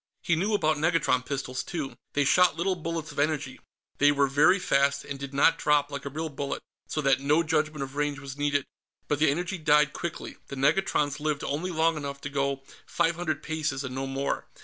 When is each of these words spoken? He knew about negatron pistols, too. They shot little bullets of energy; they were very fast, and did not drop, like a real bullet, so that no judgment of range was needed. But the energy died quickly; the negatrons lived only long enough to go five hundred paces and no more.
He 0.23 0.35
knew 0.35 0.55
about 0.55 0.77
negatron 0.77 1.23
pistols, 1.23 1.61
too. 1.61 1.93
They 2.13 2.23
shot 2.25 2.57
little 2.57 2.73
bullets 2.73 3.11
of 3.11 3.19
energy; 3.19 3.61
they 3.99 4.11
were 4.11 4.25
very 4.25 4.57
fast, 4.57 5.05
and 5.05 5.19
did 5.19 5.31
not 5.31 5.59
drop, 5.59 5.91
like 5.91 6.05
a 6.05 6.09
real 6.09 6.29
bullet, 6.29 6.63
so 6.87 7.01
that 7.01 7.19
no 7.19 7.43
judgment 7.43 7.83
of 7.83 7.95
range 7.95 8.17
was 8.17 8.35
needed. 8.35 8.65
But 9.07 9.19
the 9.19 9.29
energy 9.29 9.59
died 9.59 9.93
quickly; 9.93 10.37
the 10.47 10.55
negatrons 10.55 11.19
lived 11.19 11.43
only 11.43 11.69
long 11.69 11.97
enough 11.97 12.19
to 12.21 12.29
go 12.29 12.63
five 12.87 13.15
hundred 13.15 13.43
paces 13.43 13.83
and 13.83 13.93
no 13.93 14.07
more. 14.07 14.47